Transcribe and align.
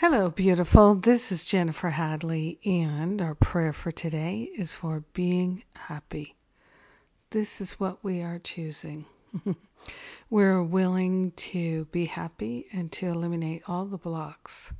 Hello, 0.00 0.28
beautiful. 0.28 0.94
This 0.94 1.32
is 1.32 1.42
Jennifer 1.42 1.88
Hadley, 1.88 2.60
and 2.66 3.22
our 3.22 3.34
prayer 3.34 3.72
for 3.72 3.90
today 3.90 4.42
is 4.42 4.74
for 4.74 5.02
being 5.14 5.62
happy. 5.74 6.36
This 7.30 7.62
is 7.62 7.80
what 7.80 8.04
we 8.04 8.20
are 8.20 8.38
choosing. 8.38 9.06
We're 10.30 10.62
willing 10.62 11.30
to 11.30 11.86
be 11.86 12.04
happy 12.04 12.66
and 12.72 12.92
to 12.92 13.06
eliminate 13.06 13.62
all 13.66 13.86
the 13.86 13.96
blocks 13.96 14.70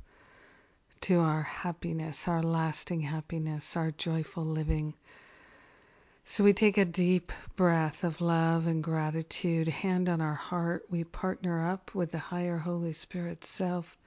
to 1.01 1.19
our 1.19 1.41
happiness, 1.41 2.27
our 2.27 2.43
lasting 2.43 3.01
happiness, 3.01 3.75
our 3.75 3.89
joyful 3.89 4.45
living. 4.45 4.93
So 6.25 6.43
we 6.43 6.53
take 6.53 6.77
a 6.77 6.85
deep 6.85 7.31
breath 7.55 8.03
of 8.03 8.21
love 8.21 8.67
and 8.67 8.83
gratitude, 8.83 9.67
hand 9.67 10.09
on 10.09 10.21
our 10.21 10.35
heart. 10.35 10.85
We 10.91 11.05
partner 11.05 11.67
up 11.67 11.95
with 11.95 12.11
the 12.11 12.19
higher 12.19 12.59
Holy 12.59 12.93
Spirit 12.93 13.43
self 13.43 13.97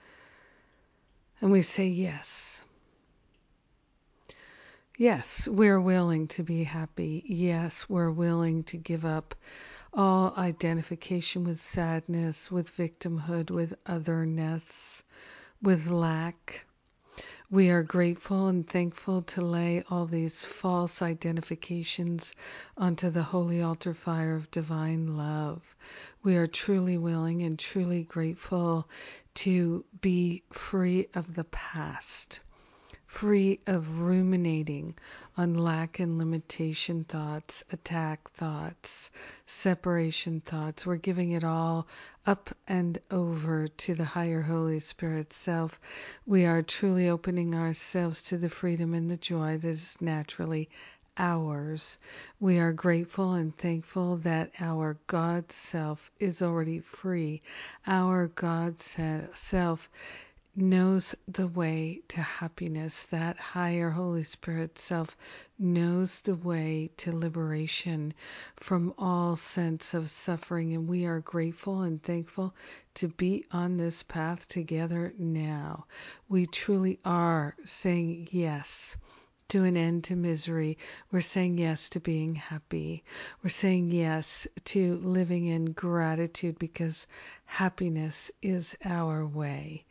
and 1.41 1.51
we 1.51 1.63
say 1.63 1.87
yes. 1.87 2.63
Yes, 4.97 5.49
we're 5.49 5.81
willing 5.81 6.29
to 6.29 6.43
be 6.43 6.63
happy. 6.63 7.23
Yes, 7.27 7.89
we're 7.89 8.11
willing 8.11 8.65
to 8.65 8.77
give 8.77 9.07
up 9.07 9.35
all 9.95 10.35
identification 10.37 11.45
with 11.45 11.63
sadness, 11.65 12.51
with 12.51 12.77
victimhood, 12.77 13.51
with 13.51 13.75
otherness, 13.87 15.03
with 15.63 15.89
lack. 15.89 16.67
We 17.53 17.69
are 17.71 17.83
grateful 17.83 18.47
and 18.47 18.65
thankful 18.65 19.23
to 19.23 19.43
lay 19.43 19.83
all 19.91 20.07
these 20.07 20.45
false 20.45 21.03
identifications 21.03 22.33
onto 22.77 23.11
the 23.11 23.25
holy 23.25 23.61
altar 23.61 23.93
fire 23.93 24.37
of 24.37 24.49
divine 24.53 25.17
love. 25.17 25.61
We 26.23 26.37
are 26.37 26.47
truly 26.47 26.97
willing 26.97 27.43
and 27.43 27.59
truly 27.59 28.05
grateful 28.05 28.89
to 29.35 29.85
be 30.01 30.45
free 30.53 31.09
of 31.13 31.35
the 31.35 31.43
past, 31.43 32.39
free 33.11 33.59
of 33.67 33.99
ruminating 33.99 34.95
on 35.37 35.53
lack 35.53 35.99
and 35.99 36.17
limitation 36.17 37.03
thoughts, 37.03 37.65
attack 37.73 38.31
thoughts, 38.31 39.11
separation 39.47 40.41
thoughts. 40.41 40.87
We're 40.87 40.95
giving 40.95 41.33
it 41.33 41.43
all 41.43 41.89
up 42.25 42.55
and 42.69 42.99
over 43.11 43.67
to 43.67 43.95
the 43.95 44.05
higher 44.05 44.43
Holy 44.43 44.79
Spirit 44.79 45.33
self. 45.33 45.81
We 46.25 46.47
are 46.47 46.63
truly 46.63 47.09
opening 47.09 47.55
ourselves 47.55 48.23
to 48.23 48.39
the 48.39 48.49
freedom 48.49 48.95
and 48.95 49.11
the 49.11 49.17
joy 49.17 49.59
that 49.59 49.69
is 49.69 49.97
naturally 50.01 50.71
ours. 51.19 51.99
We 52.39 52.61
are 52.61 52.73
grateful 52.73 53.35
and 53.35 53.55
thankful 53.55 54.19
that 54.19 54.53
our 54.61 54.97
God 55.09 55.51
self 55.51 56.13
is 56.21 56.43
already 56.43 56.79
free. 56.79 57.43
Our 57.89 58.29
God 58.29 58.81
self 58.81 59.91
knows 60.57 61.15
the 61.29 61.47
way 61.47 62.01
to 62.09 62.21
happiness. 62.21 63.05
That 63.05 63.37
higher 63.39 63.91
Holy 63.91 64.25
Spirit 64.25 64.79
self 64.79 65.17
knows 65.59 66.21
the 66.21 66.35
way 66.35 66.91
to 66.99 67.13
liberation 67.17 68.13
from 68.57 68.93
all 68.99 69.37
sense 69.37 69.95
of 69.95 70.11
suffering. 70.11 70.75
And 70.75 70.89
we 70.89 71.07
are 71.07 71.21
grateful 71.21 71.83
and 71.83 72.03
thankful 72.03 72.55
to 72.95 73.09
be 73.09 73.45
on 73.53 73.77
this 73.77 74.03
path 74.03 74.49
together 74.49 75.15
now. 75.19 75.87
We 76.29 76.47
truly 76.47 76.99
are 77.05 77.55
saying 77.65 78.29
yes 78.33 78.97
to 79.51 79.65
an 79.65 79.77
end 79.77 80.05
to 80.05 80.17
misery. 80.17 80.79
We're 81.11 81.21
saying 81.21 81.59
yes 81.59 81.89
to 81.91 82.01
being 82.01 82.37
happy. 82.37 83.03
We're 83.43 83.51
saying 83.51 83.91
yes 83.91 84.47
to 84.67 84.97
living 84.99 85.47
in 85.47 85.73
gratitude 85.73 86.59
because 86.59 87.07
happiness 87.45 88.31
is 88.43 88.77
our 88.85 89.27
way. 89.27 89.85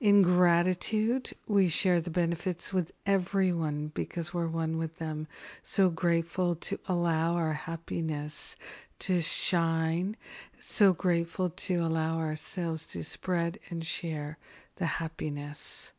In 0.00 0.22
gratitude, 0.22 1.32
we 1.46 1.68
share 1.68 2.00
the 2.00 2.10
benefits 2.10 2.72
with 2.72 2.92
everyone 3.04 3.88
because 3.88 4.32
we're 4.32 4.46
one 4.46 4.78
with 4.78 4.96
them. 4.98 5.26
So 5.62 5.90
grateful 5.90 6.54
to 6.54 6.78
allow 6.86 7.34
our 7.34 7.52
happiness 7.52 8.56
to 9.00 9.20
shine. 9.20 10.16
So 10.60 10.92
grateful 10.92 11.50
to 11.50 11.84
allow 11.84 12.18
ourselves 12.18 12.86
to 12.86 13.02
spread 13.02 13.58
and 13.70 13.84
share 13.84 14.38
the 14.76 14.86
happiness. 14.86 15.92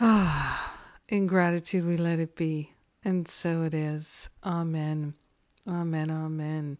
Ah, 0.00 0.83
in 1.08 1.26
gratitude 1.26 1.84
we 1.86 1.96
let 1.96 2.18
it 2.18 2.36
be. 2.36 2.72
And 3.04 3.28
so 3.28 3.62
it 3.62 3.74
is. 3.74 4.28
Amen. 4.44 5.14
Amen. 5.68 6.10
Amen. 6.10 6.78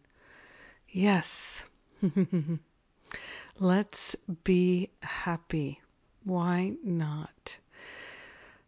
Yes. 0.88 1.64
Let's 3.58 4.16
be 4.42 4.90
happy. 5.02 5.80
Why 6.24 6.74
not? 6.82 7.58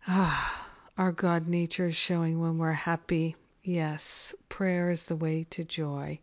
Ah, 0.06 0.68
our 0.98 1.12
God 1.12 1.48
nature 1.48 1.88
is 1.88 1.96
showing 1.96 2.40
when 2.40 2.58
we're 2.58 2.72
happy. 2.72 3.36
Yes, 3.64 4.34
prayer 4.48 4.90
is 4.90 5.04
the 5.04 5.16
way 5.16 5.44
to 5.50 5.64
joy. 5.64 6.20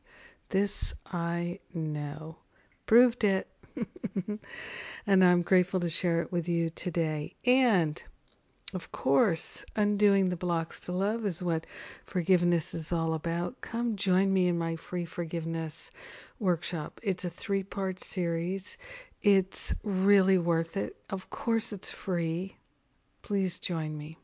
This 0.49 0.93
I 1.05 1.59
know. 1.73 2.37
Proved 2.85 3.23
it. 3.23 3.47
and 5.07 5.23
I'm 5.23 5.41
grateful 5.41 5.79
to 5.81 5.89
share 5.89 6.21
it 6.21 6.31
with 6.31 6.47
you 6.47 6.69
today. 6.69 7.35
And 7.45 8.01
of 8.73 8.91
course, 8.91 9.63
undoing 9.75 10.29
the 10.29 10.35
blocks 10.35 10.79
to 10.81 10.91
love 10.91 11.25
is 11.25 11.43
what 11.43 11.67
forgiveness 12.05 12.73
is 12.73 12.91
all 12.91 13.13
about. 13.13 13.61
Come 13.61 13.95
join 13.95 14.33
me 14.33 14.47
in 14.47 14.57
my 14.57 14.75
free 14.75 15.05
forgiveness 15.05 15.91
workshop. 16.39 16.99
It's 17.03 17.23
a 17.23 17.29
three 17.29 17.63
part 17.63 17.99
series. 17.99 18.77
It's 19.21 19.73
really 19.83 20.39
worth 20.39 20.75
it. 20.75 20.95
Of 21.09 21.29
course, 21.29 21.71
it's 21.71 21.91
free. 21.91 22.57
Please 23.21 23.59
join 23.59 23.97
me. 23.97 24.17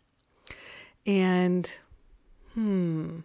And, 1.05 1.71
hmm, 2.55 3.19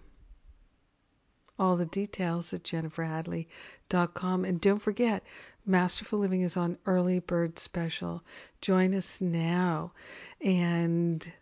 all 1.58 1.76
the 1.76 1.86
details 1.86 2.52
at 2.52 2.62
jenniferhadley.com. 2.62 4.44
And 4.44 4.60
don't 4.60 4.80
forget, 4.80 5.22
Masterful 5.66 6.18
Living 6.18 6.42
is 6.42 6.56
on 6.56 6.78
early 6.86 7.20
bird 7.20 7.58
special. 7.58 8.22
Join 8.60 8.94
us 8.94 9.20
now, 9.20 9.92
and 10.40 11.32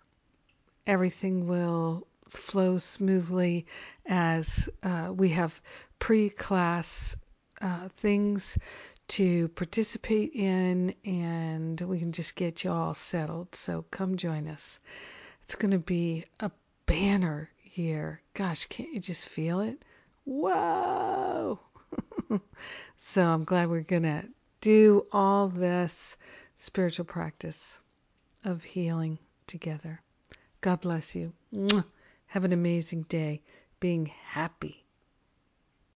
everything 0.86 1.46
will 1.46 2.06
flow 2.28 2.78
smoothly 2.78 3.66
as 4.06 4.68
uh, 4.82 5.12
we 5.14 5.30
have 5.30 5.60
pre 5.98 6.30
class 6.30 7.16
uh, 7.60 7.88
things 7.98 8.58
to 9.08 9.48
participate 9.48 10.32
in, 10.34 10.94
and 11.04 11.80
we 11.80 11.98
can 11.98 12.12
just 12.12 12.34
get 12.34 12.64
you 12.64 12.70
all 12.70 12.94
settled. 12.94 13.54
So 13.54 13.84
come 13.90 14.16
join 14.16 14.48
us. 14.48 14.80
It's 15.44 15.54
going 15.54 15.72
to 15.72 15.78
be 15.78 16.24
a 16.40 16.50
banner 16.86 17.50
year. 17.74 18.20
Gosh, 18.34 18.66
can't 18.66 18.92
you 18.92 19.00
just 19.00 19.28
feel 19.28 19.60
it? 19.60 19.82
Whoa! 20.24 21.58
so 22.98 23.22
I'm 23.22 23.44
glad 23.44 23.68
we're 23.68 23.80
going 23.80 24.04
to 24.04 24.24
do 24.60 25.06
all 25.12 25.48
this 25.48 26.16
spiritual 26.56 27.04
practice 27.04 27.80
of 28.44 28.62
healing 28.62 29.19
together. 29.46 30.00
God 30.60 30.80
bless 30.80 31.14
you. 31.14 31.32
Have 32.26 32.44
an 32.44 32.52
amazing 32.52 33.02
day 33.02 33.42
being 33.80 34.06
happy. 34.06 34.81